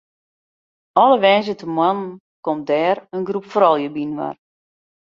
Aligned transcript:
Alle 1.01 1.17
woansdeitemoarnen 1.23 2.13
komt 2.45 2.67
dêr 2.69 2.97
in 3.15 3.27
groep 3.27 3.45
froulju 3.53 3.89
byinoar. 3.95 4.35